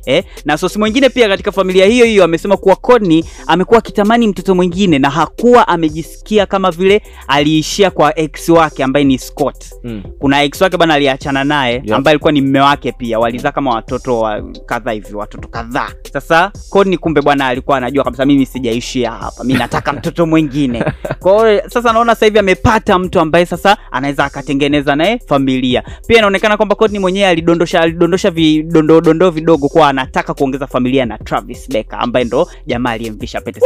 Eh, 0.06 0.24
na 0.44 0.58
sosi 0.58 0.78
mwingine 0.78 1.08
pia 1.08 1.28
katika 1.28 1.52
familia 1.52 1.86
hiyo 1.86 2.04
hiyo 2.06 2.24
amesema 2.24 2.56
kuwa 2.56 2.76
Kourtney 2.76 3.24
amekuwa 3.46 3.78
akitamani 3.78 4.28
mtoto 4.28 4.54
mwingine 4.54 4.98
na 4.98 5.10
hakuwa 5.10 5.68
amejisikia 5.68 6.46
kama 6.46 6.70
vile 6.70 7.02
aliishia 7.28 7.90
kwa 7.90 8.18
ex 8.18 8.48
wake 8.48 8.84
ambaye 8.84 9.04
ni 9.04 9.18
Scott. 9.18 9.64
Mm. 9.84 10.02
Kuna 10.18 10.42
ex 10.42 10.60
wake 10.60 10.76
bwana 10.76 10.94
aliachana 10.94 11.44
naye 11.44 11.74
Yep. 11.74 11.92
ambaye 11.92 12.12
alikuwa 12.12 12.32
ni 12.32 12.40
mme 12.40 12.60
wake 12.60 12.92
pia, 12.92 13.18
walizaa 13.18 13.52
kama 13.52 13.74
watoto 13.74 14.20
wa 14.20 14.42
kadhaa 14.66 14.90
hivi, 14.92 15.14
watoto 15.14 15.48
kadhaa. 15.48 15.88
Sasa 16.12 16.52
Kourtney 16.70 16.98
kumbe 16.98 17.20
bwana 17.22 17.46
alikuwa 17.46 17.76
anajua 17.76 18.04
kabisa, 18.04 18.26
mimi 18.26 18.46
sijaishia 18.46 19.10
hapa, 19.10 19.44
mimi 19.44 19.58
nataka 19.58 19.92
mtoto 19.92 20.26
mwingine. 20.26 20.84
Kwa 21.22 21.50
hiyo 21.50 21.62
sasa 21.68 21.92
naona 21.92 22.14
sasa 22.14 22.26
hivi 22.26 22.38
amepata 22.38 22.98
mtu 22.98 23.19
ambaye 23.20 23.46
sasa 23.46 23.76
anaweza 23.90 24.24
akatengeneza 24.24 24.96
naye 24.96 25.20
familia. 25.28 25.82
Pia 26.06 26.18
inaonekana 26.18 26.56
kwamba 26.56 26.74
Courtney 26.74 27.00
mwenyewe 27.00 27.28
alidondosha 27.28 27.80
alidondosha 27.80 28.30
vidondo 28.30 29.30
vidogo 29.30 29.68
kwa 29.68 29.88
anataka 29.88 30.34
kuongeza 30.34 30.66
familia 30.66 31.06
na 31.06 31.18
Travis 31.18 31.70
Barker 31.72 31.98
ambaye 32.02 32.24
ndo 32.24 32.48
jamaa 32.66 32.90
aliyemvisha 32.90 33.40
pete. 33.40 33.60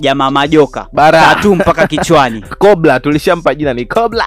Jamaa 0.00 0.30
majoka. 0.30 0.86
Tatu 0.96 1.54
mpaka 1.54 1.86
kichwani. 1.92 2.42
kobla 2.58 3.00
tulishampa 3.00 3.54
jina 3.54 3.74
ni 3.74 3.84
kobla 3.86 4.26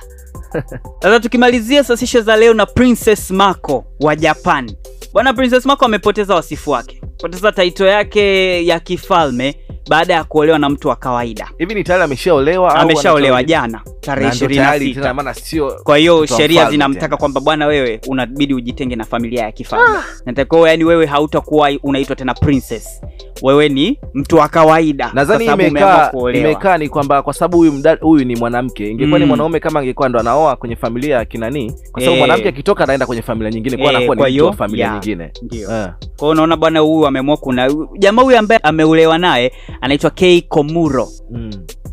Sasa 1.02 1.20
tukimalizia 1.20 1.84
sasisho 1.84 2.22
za 2.22 2.36
leo 2.38 2.54
na 2.54 2.66
Princess 2.66 3.32
Mako 3.32 3.86
wa 4.00 4.16
Japan. 4.16 4.72
Bwana 5.14 5.34
Princess 5.34 5.66
Mako 5.66 5.86
amepoteza 5.86 6.36
wasifu 6.36 6.72
wake, 6.72 7.02
poteza 7.18 7.52
taito 7.52 7.86
yake 7.86 8.66
ya 8.66 8.80
kifalme 8.80 9.56
baada 9.90 10.14
ya 10.14 10.24
kuolewa 10.24 10.60
na 10.60 10.70
mtu 10.70 10.88
wa 10.88 10.96
kawaida. 10.96 11.50
hivi 11.58 11.76
ni 11.76 11.84
tayari 11.84 12.04
ameshaolewa 12.04 12.76
au 12.76 12.82
Ameshaolewa 12.82 13.44
jana 13.44 13.68
Na 13.86 13.92
tarehe 14.02 14.28
ndo 14.28 14.36
ishirini 14.36 14.60
na 14.60 14.66
tayari 14.66 14.86
tena 14.94 15.02
sita. 15.02 15.14
maana 15.14 15.34
sio 15.34 15.80
Kwa 15.84 15.98
hiyo 15.98 16.26
sheria 16.26 16.70
zinamtaka 16.70 17.18
kwamba 17.18 17.42
bwana, 17.42 17.68
wewe 17.68 18.02
unabidi 18.08 18.54
ujitenge 18.54 18.96
na 18.96 19.04
familia 19.06 19.44
ya 19.44 19.52
kifalme. 19.52 20.00
Natakiwa 20.26 20.70
yani 20.70 20.84
wewe 20.84 21.06
hautakuwa 21.06 21.72
unaitwa 21.84 22.16
tena 22.16 22.34
princess, 22.34 23.02
wewe 23.42 23.70
ni 23.70 24.00
mtu 24.14 24.36
wa 24.38 24.48
kawaida. 24.50 25.12
nadhani 25.14 25.46
imekaa 25.46 26.12
imekaa 26.34 26.78
ni 26.78 26.90
kwamba 26.90 27.22
kwa 27.22 27.34
sababu 27.34 27.58
huyu 27.58 27.84
huyu 28.02 28.26
ni 28.26 28.36
mwanamke 28.36 28.90
ingekuwa 28.92 29.20
ni 29.20 29.26
Mm. 29.26 29.30
mwanaume 29.30 29.60
kama 29.60 29.80
angekuwa 29.80 30.10
ndo 30.10 30.20
anaoa 30.20 30.56
kwenye 30.56 30.76
familia 30.76 31.16
ya 31.18 31.26
kinanii 31.26 31.72
kwa 31.92 32.02
sababu 32.02 32.16
e. 32.16 32.20
mwanamke 32.20 32.50
akitoka 32.50 32.84
anaenda 32.84 33.06
kwenye 33.06 33.22
familia 33.22 33.52
nyingine 33.52 33.78
kwa 33.78 33.86
Eh, 33.86 33.90
anakuwa 33.98 34.16
kwa 34.18 34.30
ni 34.30 34.36
mtu 34.36 34.46
wa 34.46 34.54
familia 34.54 34.86
yeah. 34.86 34.94
nyingine 35.06 35.32
Ndio. 35.42 35.62
Eh. 35.72 35.88
Kwa 35.98 36.20
hiyo 36.20 36.32
unaona 36.32 36.58
bwana 36.58 36.80
huyu 36.80 37.08
ameamua 37.08 37.38
kuna 37.38 37.70
jamaa 38.00 38.22
huyu 38.24 38.38
ambaye 38.38 38.60
ameolewa 38.64 39.18
naye 39.18 39.52
anaitwa 39.82 40.10
K 40.10 40.42
Komuro. 40.42 41.10
Mm. 41.32 41.52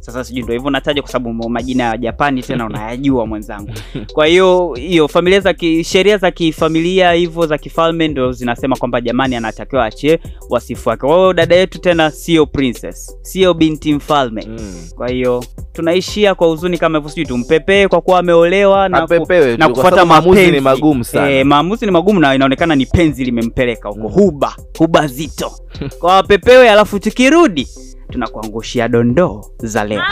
Sasa 0.08 0.24
sijui 0.24 0.42
ndo 0.42 0.52
hivyo 0.52 0.70
nataja 0.70 1.02
kwa 1.02 1.10
sababu 1.10 1.48
majina 1.50 1.84
ya 1.84 1.96
japani 1.96 2.42
tena 2.42 2.66
unayajua 2.70 3.26
mwenzangu 3.26 3.70
kwa 4.12 4.26
hiyo 4.26 4.74
hiyo 4.74 5.08
familia 5.08 5.40
za 5.40 5.54
sheria 5.84 6.18
za 6.18 6.30
kifamilia 6.30 7.12
hivyo 7.12 7.46
za 7.46 7.58
kifalme 7.58 8.08
ndo 8.08 8.32
zinasema 8.32 8.76
kwamba 8.76 9.00
jamani 9.00 9.36
anatakiwa 9.36 9.84
achie 9.84 10.18
wasifu 10.50 10.88
wake 10.88 11.00
kwa 11.06 11.16
hiyo 11.16 11.32
dada 11.32 11.56
yetu 11.56 11.78
tena 11.80 12.10
sio 12.10 12.46
princess 12.46 13.16
sio 13.22 13.54
binti 13.54 13.94
mfalme 13.94 14.44
Mm. 14.48 14.88
kwa 14.96 15.08
hiyo 15.08 15.44
tunaishia 15.72 16.34
kwa 16.34 16.48
huzuni 16.48 16.78
kama 16.78 16.98
hivyo 16.98 17.10
sijui 17.10 17.26
tumpepee 17.26 17.88
kwa 17.88 18.00
kuwa 18.00 18.18
ameolewa 18.18 18.88
na, 18.88 19.06
ku, 19.06 19.26
na 19.58 19.68
kufuata 19.68 20.04
maamuzi 20.04 20.50
ni 20.50 20.60
magumu 20.60 21.04
sana. 21.04 21.30
Eh, 21.30 21.46
maamuzi 21.46 21.86
ni 21.86 21.92
magumu 21.92 22.20
na 22.20 22.34
inaonekana 22.34 22.74
ni 22.74 22.86
penzi 22.86 23.24
limempeleka 23.24 23.88
huko 23.88 24.08
Mm. 24.08 24.14
huba 24.14 24.56
huba 24.78 25.06
zito 25.06 25.52
kwa 25.98 26.14
wapepewe 26.14 26.70
alafu 26.70 26.98
tukirudi 26.98 27.68
tunakuangushia 28.10 28.88
dondoo 28.88 29.44
za 29.62 29.84
leo 29.84 30.02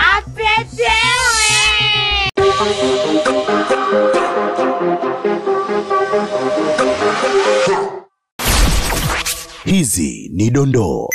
Hizi 9.64 10.30
ni 10.34 10.50
dondoo. 10.50 11.08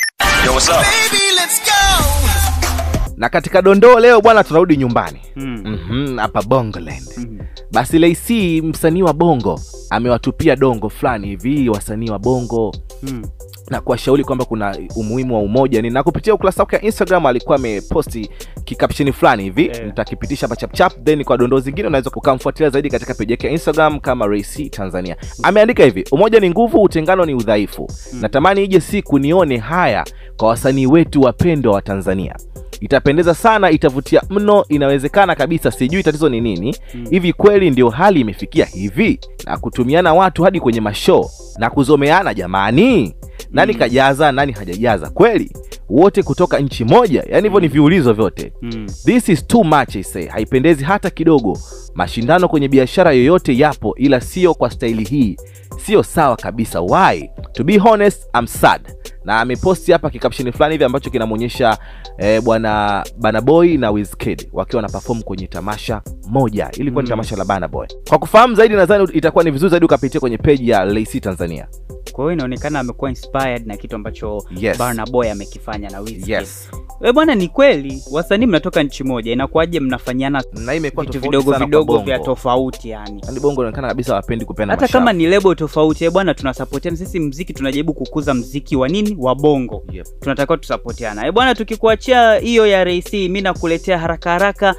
na 3.17 3.29
katika 3.29 3.61
dondoo 3.61 3.99
leo 3.99 4.21
bwana 4.21 4.43
tunarudi 4.43 4.77
nyumbani 4.77 5.19
Mm. 5.35 5.61
mm 5.65 5.79
-hmm, 5.89 6.19
bongoland 6.41 7.03
Mhm. 7.17 7.39
basi 7.71 7.99
Lacy 7.99 8.61
msanii 8.61 9.01
wa 9.03 9.13
bongo 9.13 9.59
amewatupia 9.89 10.55
dongo 10.55 10.89
fulani 10.89 11.27
hivi 11.27 11.69
wasanii 11.69 12.09
wa 12.09 12.19
bongo 12.19 12.75
Mm. 13.03 13.23
Na 13.71 13.81
kuwashauri 13.81 14.23
kwamba 14.23 14.45
kuna 14.45 14.77
umuhimu 14.95 15.35
wa 15.35 15.41
umoja. 15.41 15.81
Ni 15.81 15.89
na 15.89 16.03
kupitia 16.03 16.33
ukurasa 16.33 16.63
wake 16.63 16.75
wa 16.75 16.81
instagram 16.81 17.25
alikuwa 17.25 17.55
ameposti 17.55 18.29
kikapsheni 18.65 19.11
fulani 19.13 19.43
hivi 19.43 19.65
yeah. 19.65 19.85
nitakipitisha 19.85 20.47
hapa 20.47 20.55
chapchap 20.55 21.03
then 21.03 21.23
kwa 21.23 21.37
dondoo 21.37 21.59
zingine 21.59 21.87
unaweza 21.87 22.11
ukamfuatilia 22.15 22.69
zaidi 22.69 22.89
katika 22.89 23.13
peji 23.13 23.31
yake 23.33 23.47
ya 23.47 23.53
instagram 23.53 23.99
kama 23.99 24.27
Ray 24.27 24.43
tanzania. 24.69 25.15
Ameandika 25.43 25.83
hivi 25.83 26.05
umoja 26.11 26.39
ni 26.39 26.49
nguvu 26.49 26.81
utengano 26.83 27.25
ni 27.25 27.33
udhaifu. 27.33 27.87
Natamani 28.21 28.63
ije 28.63 28.79
siku 28.79 29.19
nione 29.19 29.57
haya 29.57 30.05
kwa 30.37 30.47
wasanii 30.47 30.85
wetu 30.85 31.21
wapendwa 31.21 31.73
wa 31.73 31.81
tanzania. 31.81 32.35
Itapendeza 32.79 33.33
sana 33.33 33.71
itavutia 33.71 34.21
mno 34.29 34.65
inawezekana 34.69 35.35
kabisa 35.35 35.71
sijui 35.71 36.03
tatizo 36.03 36.29
ni 36.29 36.41
nini. 36.41 36.75
Hivi 37.09 37.33
kweli 37.33 37.69
ndio 37.69 37.89
hali 37.89 38.19
imefikia 38.19 38.65
hivi? 38.65 39.19
Na 39.45 39.57
kutumiana 39.57 40.13
watu 40.13 40.43
hadi 40.43 40.59
kwenye 40.59 40.81
mashoo 40.81 41.29
na 41.57 41.69
kuzomeana 41.69 42.33
jamani 42.33 43.15
nani 43.51 43.73
Mm. 43.73 43.79
kajaza 43.79 44.31
nani 44.31 44.51
hajajaza? 44.51 45.09
Kweli? 45.09 45.51
Wote 45.89 46.23
kutoka 46.23 46.59
nchi 46.59 46.85
moja. 46.85 47.23
Yani 47.29 47.43
hivyo 47.43 47.59
ni 47.59 47.67
viulizo 47.67 48.13
vyote. 48.13 48.53
Mm. 48.61 48.87
this 49.05 49.29
is 49.29 49.47
too 49.47 49.63
much 49.63 49.95
I 49.95 50.03
say. 50.03 50.25
Haipendezi 50.27 50.83
hata 50.83 51.09
kidogo. 51.09 51.57
Mashindano 51.95 52.47
kwenye 52.47 52.67
biashara 52.67 53.11
yoyote 53.11 53.57
yapo 53.57 53.95
ila 53.97 54.21
sio 54.21 54.53
kwa 54.53 54.69
staili 54.71 55.03
hii. 55.03 55.37
Sio 55.85 56.03
sawa 56.03 56.35
kabisa. 56.35 56.81
Why? 56.81 57.29
To 57.51 57.63
be 57.63 57.77
honest 57.77 58.23
I'm 58.39 58.47
sad. 58.47 58.81
Na 59.25 59.39
ameposti 59.39 59.91
hapa 59.91 60.09
kikapsheni 60.09 60.51
fulani 60.51 60.73
hivi 60.73 60.83
ambacho 60.83 61.09
kinamwonyesha 61.09 61.77
eh, 62.17 62.41
bwana 62.41 63.03
banaboy 63.19 63.77
na 63.77 63.91
Wizkid 63.91 64.47
wakiwa 64.53 64.77
wanapafom 64.77 65.21
kwenye 65.21 65.47
tamasha 65.47 66.01
moja. 66.27 66.69
Ilikuwa 66.77 67.03
ni 67.03 67.07
Mm. 67.07 67.09
tamasha 67.09 67.35
la 67.35 67.45
banaboy 67.45 67.87
kwa 68.09 68.17
kufahamu 68.19 68.55
zaidi 68.55 68.75
nadhani 68.75 69.07
itakuwa 69.13 69.43
ni 69.43 69.51
vizuri 69.51 69.69
zaidi 69.69 69.85
ukapitia 69.85 70.19
kwenye 70.19 70.37
peji 70.37 70.69
ya 70.69 70.85
Lacy 70.85 71.19
Tanzania 71.19 71.67
kwa 72.11 72.23
hiyo 72.25 72.33
inaonekana 72.33 72.79
amekuwa 72.79 73.09
inspired 73.09 73.67
na 73.67 73.77
kitu 73.77 73.95
ambacho 73.95 74.43
Yes. 74.57 74.77
Burna 74.77 75.05
Boy 75.05 75.31
amekifanya 75.31 75.89
na 75.89 75.99
Wizkid. 75.99 76.29
yes. 76.29 76.69
We 76.99 77.13
bwana 77.13 77.35
ni 77.35 77.47
kweli 77.47 78.03
wasanii 78.11 78.45
mnatoka 78.45 78.83
nchi 78.83 79.03
moja 79.03 79.31
inakuwaje 79.31 79.79
mnafanyana 79.79 80.43
na 80.53 80.79
vitu 80.79 81.19
vidogo 81.19 81.51
vidogo 81.53 81.97
vya 81.97 82.19
tofauti 82.19 82.89
yani? 82.89 83.21
Bongo 83.41 83.61
inaonekana 83.61 83.87
kabisa 83.87 84.13
wapendi 84.15 84.45
kupeana 84.45 84.73
hata 84.73 84.87
kama 84.87 85.13
ni 85.13 85.25
lebo 85.27 85.55
tofauti 85.55 86.05
eh 86.05 86.11
bwana 86.11 86.33
tunasapotiana 86.33 86.97
sisi 86.97 87.19
mziki 87.19 87.53
tunajaribu 87.53 87.93
kukuza 87.93 88.33
mziki 88.33 88.75
wa 88.75 88.87
nini? 88.87 89.15
Wa 89.19 89.35
bongo. 89.35 89.83
Yep. 89.91 90.07
tunatakiwa 90.19 90.57
tusapotiana 90.57 91.25
eh 91.27 91.33
bwana 91.33 91.55
tukikuachia 91.55 92.35
hiyo 92.35 92.67
ya 92.67 92.83
Ray 92.83 93.01
mi 93.29 93.41
nakuletea 93.41 93.97
haraka 93.97 94.29
haraka 94.31 94.75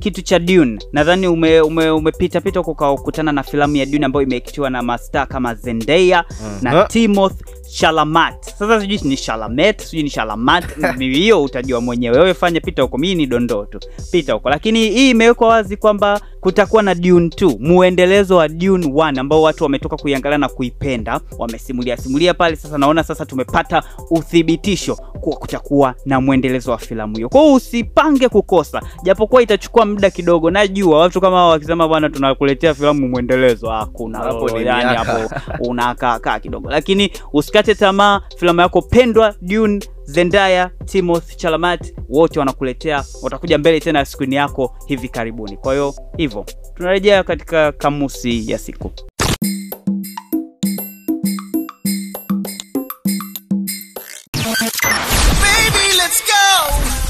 kitu 0.00 0.22
cha 0.22 0.38
Dune 0.38 0.78
nadhani 0.92 1.26
ume, 1.28 1.60
ume, 1.60 1.90
umepita 1.90 2.40
pita 2.40 2.60
huko 2.60 2.70
ukakutana 2.70 3.32
na 3.32 3.42
filamu 3.42 3.76
ya 3.76 3.86
Dune 3.86 4.06
ambayo 4.06 4.26
imeekitiwa 4.26 4.70
na 4.70 4.82
mastaa 4.82 5.26
kama 5.26 5.54
Zendaya 5.54 6.24
na 6.62 6.74
Mhm. 6.74 6.86
Timoth 6.88 7.34
Chalamet 7.80 8.34
sasa 8.58 8.80
sijui 8.80 9.00
ni 9.04 9.16
Shalamet, 9.16 9.82
sijui 9.82 10.02
ni 10.02 10.10
Shalamat. 10.10 10.64
hiyo 10.98 11.42
utajua 11.42 11.80
mwenyewe. 11.80 12.18
Wewe 12.18 12.34
fanya 12.34 12.60
pita 12.60 12.82
huko. 12.82 12.98
Mimi 12.98 13.14
ni 13.14 13.26
dondoo 13.26 13.64
tu. 13.64 13.78
Pita 14.10 14.32
huko. 14.32 14.50
Lakini 14.50 14.88
hii 14.90 15.10
imewekwa 15.10 15.48
wazi 15.48 15.76
kwamba 15.76 16.20
kutakuwa 16.40 16.82
na 16.82 16.94
Dune 16.94 17.28
2 17.28 17.56
muendelezo 17.60 18.36
wa 18.36 18.48
Dune 18.48 18.86
1 18.86 19.20
ambao 19.20 19.42
watu 19.42 19.64
wametoka 19.64 19.96
kuiangalia 19.96 20.38
na 20.38 20.48
kuipenda 20.48 21.20
wamesimulia 21.38 21.96
simulia 21.96 22.34
pale. 22.34 22.56
Sasa 22.56 22.78
naona 22.78 23.02
sasa 23.04 23.26
tumepata 23.26 23.82
uthibitisho 24.10 24.96
kuwa 24.96 25.36
kutakuwa 25.36 25.94
na 26.04 26.20
muendelezo 26.20 26.70
wa 26.70 26.78
filamu 26.78 27.16
hiyo. 27.16 27.28
Kwa 27.28 27.40
hiyo 27.40 27.54
usipange 27.54 28.28
kukosa. 28.28 28.82
Japokuwa 29.02 29.42
itachukua 29.42 29.86
muda 29.86 30.10
kidogo 30.10 30.50
najua 30.50 30.98
watu 30.98 31.20
kama 31.20 31.36
hao 31.36 31.50
wakisema 31.50 31.88
bwana 31.88 32.10
tunakuletea 32.10 32.74
filamu 32.74 33.08
muendelezo, 33.08 33.70
hakuna. 33.70 34.18
Hapo 34.18 34.50
ni 34.58 34.66
yani 34.66 34.96
hapo 34.96 35.34
unakaa 35.60 36.38
kidogo. 36.40 36.70
Lakini 36.70 37.10
usikate 37.32 37.65
tamaa 37.74 38.20
filamu 38.38 38.60
yako 38.60 38.82
pendwa 38.82 39.34
Dune 39.42 39.80
Zendaya, 40.04 40.70
Timoth 40.84 41.36
Chalamet 41.36 41.94
wote 42.08 42.38
wanakuletea 42.38 43.04
watakuja 43.22 43.58
mbele 43.58 43.80
tena 43.80 43.98
ya 43.98 44.04
skrini 44.04 44.34
yako 44.34 44.76
hivi 44.86 45.08
karibuni. 45.08 45.56
Kwa 45.56 45.72
hiyo 45.72 45.94
hivyo 46.16 46.44
tunarejea 46.74 47.22
katika 47.24 47.72
kamusi 47.72 48.50
ya 48.50 48.58
siku. 48.58 48.92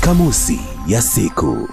Kamusi 0.00 0.60
ya 0.86 1.02
siku. 1.02 1.68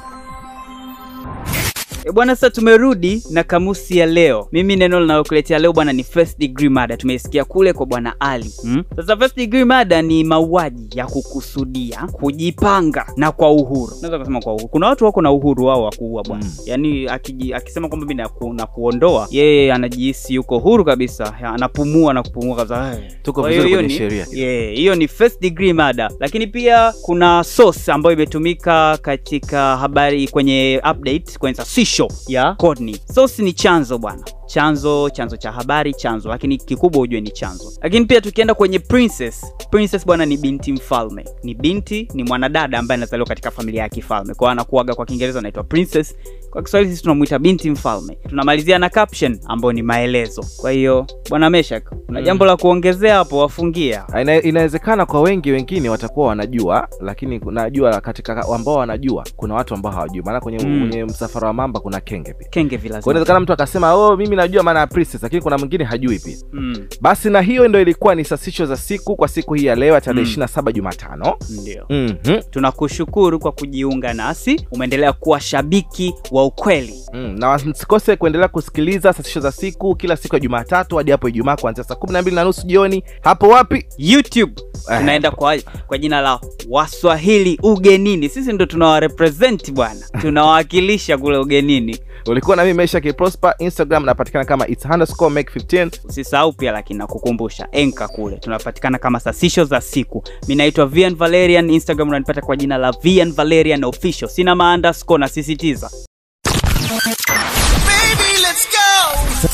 E 2.06 2.12
bwana, 2.12 2.36
sasa 2.36 2.50
tumerudi 2.50 3.24
na 3.32 3.44
kamusi 3.44 3.98
ya 3.98 4.06
leo. 4.06 4.48
Mimi 4.52 4.76
neno 4.76 5.00
linalokuletea 5.00 5.60
leo 5.60 5.74
bwana 5.74 5.94
ni 5.94 6.04
first 6.04 6.40
degree 6.40 6.70
murder. 6.70 6.98
Tumeisikia 6.98 7.44
kule 7.46 7.74
kwa 7.74 7.86
bwana 7.86 8.16
Ali 8.20 8.52
hmm? 8.62 8.84
Sasa 8.96 9.18
first 9.18 9.36
degree 9.36 9.64
murder 9.64 10.04
ni 10.04 10.24
mauaji 10.24 11.00
ya 11.00 11.06
kukusudia, 11.06 12.08
kujipanga 12.12 13.06
na 13.18 13.32
kwa 13.32 13.52
uhuru. 13.52 13.94
Naweza 14.02 14.20
kusema 14.20 14.42
kwa 14.42 14.54
uhuru. 14.54 14.68
Kuna 14.68 14.88
watu 14.88 15.06
wako 15.06 15.22
na 15.22 15.32
uhuru 15.32 15.66
wao 15.66 15.84
wa 15.84 15.92
kuua 15.92 16.24
bwana 16.24 16.44
Mm. 16.46 16.52
yaani 16.66 17.08
akiji, 17.08 17.54
akisema 17.54 17.88
kwamba 17.88 18.06
mimi 18.08 18.18
naku, 18.22 18.54
nakuondoa, 18.54 19.28
yeye 19.32 19.74
anajihisi 19.74 20.34
yuko 20.36 20.60
huru 20.60 20.86
kabisa, 20.86 21.34
anapumua 21.44 22.14
na 22.14 22.24
kupumua 22.24 22.56
kabisa. 22.56 22.98
Tuko 23.24 23.42
vizuri 23.44 23.70
kwenye 23.74 23.88
ni- 23.88 23.94
sheria. 23.98 24.26
Yeah, 24.34 24.76
hiyo 24.76 24.96
ni 24.96 25.08
first 25.08 25.42
degree 25.42 25.74
murder, 25.74 26.12
lakini 26.20 26.48
pia 26.48 26.94
kuna 27.02 27.44
source 27.44 27.92
ambayo 27.92 28.16
imetumika 28.16 28.98
katika 29.02 29.78
habari 29.78 30.28
kwenye 30.28 30.82
update 30.92 31.38
kwenye 31.40 31.56
sasisho 31.56 31.93
ya 32.28 32.56
Courtney. 32.56 32.98
Source 33.14 33.44
ni 33.44 33.54
chanzo 33.54 33.98
bwana, 33.98 34.24
chanzo 34.54 35.10
chanzo 35.10 35.38
cha 35.38 35.52
habari 35.52 35.94
chanzo, 35.94 36.30
lakini 36.30 36.58
kikubwa 36.58 37.02
ujue 37.02 37.22
ni 37.22 37.32
chanzo. 37.32 37.72
Lakini 37.82 38.06
pia 38.06 38.22
tukienda 38.22 38.54
kwenye 38.54 38.80
princess, 38.80 39.46
princess 39.72 40.06
bwana 40.06 40.26
ni 40.26 40.38
binti 40.38 40.74
mfalme, 40.74 41.26
ni 41.44 41.54
binti, 41.54 42.08
ni 42.14 42.24
mwanadada 42.24 42.80
ambaye 42.80 42.98
anazaliwa 42.98 43.28
katika 43.28 43.52
familia 43.52 43.82
ya 43.84 43.90
kifalme, 43.90 44.34
kwa 44.34 44.52
anakuaga 44.52 44.96
kwa 44.96 45.06
Kiingereza 45.06 45.40
anaitwa 45.40 45.64
princess, 45.64 46.16
kwa 46.50 46.64
Kiswahili 46.64 46.92
sisi 46.92 47.04
tunamuita 47.04 47.40
binti 47.40 47.70
mfalme. 47.70 48.18
Tunamalizia 48.30 48.80
na 48.80 48.90
caption 48.90 49.40
ambayo 49.48 49.72
ni 49.74 49.82
maelezo. 49.82 50.46
Kwa 50.62 50.72
hiyo 50.72 51.08
bwana 51.30 51.50
Meshak, 51.50 51.90
kuna 52.06 52.20
Mm. 52.20 52.26
jambo 52.26 52.46
la 52.46 52.58
kuongezea 52.58 53.16
hapo, 53.16 53.38
wafungia 53.38 54.04
Ina, 54.22 54.42
inawezekana 54.42 55.06
kwa 55.06 55.22
wengi 55.22 55.52
wengine 55.52 55.90
watakuwa 55.90 56.28
wanajua 56.28 56.88
lakini 57.02 57.42
najua 57.52 58.02
katika 58.02 58.46
ambao 58.56 58.76
wanajua 58.76 59.24
kuna 59.36 59.54
watu 59.54 59.74
ambao 59.74 59.92
hawajui 59.92 60.22
maana 60.26 60.40
kwenye, 60.42 60.66
Mm. 60.66 60.80
kwenye 60.90 61.06
msafara 61.06 61.48
wa 61.48 61.54
mamba 61.54 61.80
kuna 61.80 62.00
kenge 62.00 62.34
pia 62.34 62.48
kenge 62.50 62.78
kwa 62.78 63.14
inawezekana 63.14 63.40
mtu 63.40 63.54
akasema 63.54 63.94
oh 63.94 64.18
mimi 64.18 64.36
najua 64.44 64.64
maana 64.64 64.80
ya 64.80 64.88
princess 64.88 65.24
lakini 65.24 65.42
kuna 65.42 65.58
mwingine 65.58 65.84
hajui 65.84 66.20
pia 66.20 66.38
Mm, 66.54 66.88
basi 67.02 67.30
na 67.30 67.42
hiyo 67.42 67.68
ndo 67.68 67.82
ilikuwa 67.82 68.16
ni 68.16 68.26
sasisho 68.26 68.66
za 68.66 68.78
siku 68.78 69.16
kwa 69.16 69.28
siku 69.28 69.54
hii 69.54 69.66
ya 69.66 69.76
leo 69.76 69.94
ya 69.94 70.02
tarehe 70.02 70.26
Mm. 70.26 70.44
27 70.44 70.72
jumatano 70.74 71.36
ndio. 71.62 71.86
mm-hmm. 71.90 72.42
Tunakushukuru 72.52 73.40
kwa 73.40 73.52
kujiunga 73.52 74.14
nasi, 74.14 74.68
umeendelea 74.72 75.14
kuwa 75.14 75.40
shabiki 75.40 76.14
wa 76.32 76.46
ukweli. 76.46 76.94
Mm, 77.14 77.36
na 77.40 77.58
msikose 77.58 78.16
kuendelea 78.16 78.48
kusikiliza 78.48 79.14
sasisho 79.14 79.40
za 79.40 79.52
siku 79.52 79.96
kila 79.96 80.16
siku 80.18 80.36
ya 80.36 80.40
jumatatu 80.40 80.98
hadi 80.98 81.12
hapo 81.12 81.30
ijumaa 81.30 81.56
kuanzia 81.56 81.84
saa 81.84 81.96
12 81.96 82.34
na 82.34 82.44
nusu 82.44 82.68
jioni 82.68 83.04
hapo 83.22 83.48
wapi 83.50 83.86
YouTube 83.98 84.54
Eh. 84.92 84.98
tunaenda 85.00 85.32
kwa, 85.32 85.58
kwa 85.88 85.98
jina 85.98 86.22
la 86.22 86.40
Waswahili 86.70 87.60
Ugenini. 87.64 88.30
Sisi 88.30 88.54
ndo 88.54 88.66
tunawarepresent 88.66 89.72
bwana, 89.72 90.02
tunawakilisha 90.22 91.18
kule 91.18 91.38
ugenini. 91.38 92.00
ulikuwa 92.28 92.56
na 92.56 92.64
mimi 92.64 92.74
maisha 92.78 93.02
kiprosper 93.02 93.56
instagram 93.60 94.06
napata 94.06 94.23
tunapatikana 94.24 94.46
kama 94.46 94.68
its 94.68 94.86
underscore 94.86 95.34
make 95.34 95.60
15 95.60 95.90
usisahau 96.04 96.54
pia 96.54 96.72
lakini 96.72 97.00
nakukumbusha 97.00 97.68
enka 97.72 98.08
kule 98.08 98.36
tunapatikana 98.38 98.98
kama 98.98 99.20
sasisho 99.20 99.66
za 99.66 99.82
siku 99.82 100.24
mi 100.48 100.56
naitwa 100.56 100.86
vian 100.86 101.16
valerian 101.16 101.70
instagram 101.70 102.08
unanipata 102.10 102.42
kwa 102.42 102.56
jina 102.58 102.78
la 102.78 102.92
vian 102.92 103.32
valerian 103.34 103.84
official 103.84 104.30
sina 104.30 104.56
maandasco 104.56 105.18
nasisitiza 105.18 105.90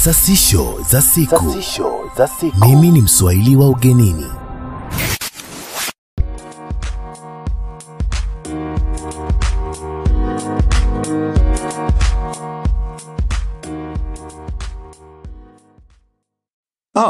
Sasisho 0.04 0.86
za 0.90 1.02
siku. 1.02 1.36
Sasisho 1.52 2.12
za 2.18 2.28
siku. 2.28 2.66
Mimi 2.66 2.92
ni 2.92 3.02
Mswahili 3.02 3.56
wa 3.56 3.70
ugenini. 3.70 4.26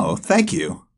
Oh, 0.09 0.15
thank 0.15 0.51
you. 0.51 0.88